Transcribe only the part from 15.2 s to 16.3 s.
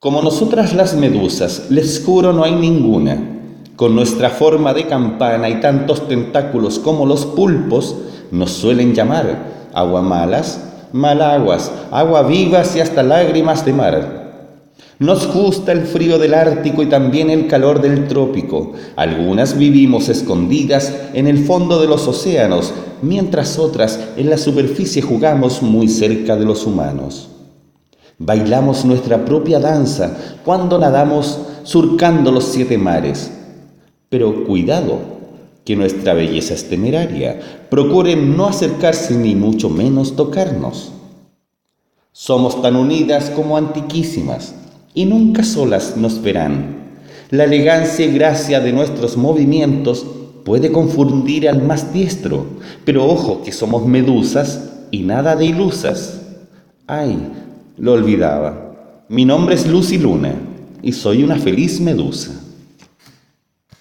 gusta el frío